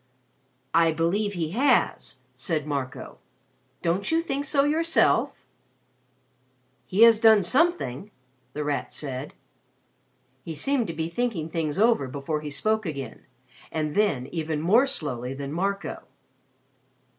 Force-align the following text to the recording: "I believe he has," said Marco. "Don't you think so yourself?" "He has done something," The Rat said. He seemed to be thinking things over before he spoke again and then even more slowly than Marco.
"I 0.73 0.93
believe 0.93 1.33
he 1.33 1.51
has," 1.51 2.15
said 2.33 2.65
Marco. 2.65 3.19
"Don't 3.83 4.11
you 4.11 4.19
think 4.19 4.45
so 4.45 4.63
yourself?" 4.63 5.45
"He 6.87 7.03
has 7.03 7.19
done 7.19 7.43
something," 7.43 8.09
The 8.53 8.63
Rat 8.63 8.91
said. 8.91 9.35
He 10.43 10.55
seemed 10.55 10.87
to 10.87 10.93
be 10.93 11.07
thinking 11.07 11.49
things 11.51 11.77
over 11.77 12.07
before 12.07 12.41
he 12.41 12.49
spoke 12.49 12.83
again 12.87 13.27
and 13.71 13.93
then 13.93 14.25
even 14.31 14.59
more 14.59 14.87
slowly 14.87 15.35
than 15.35 15.53
Marco. 15.53 16.01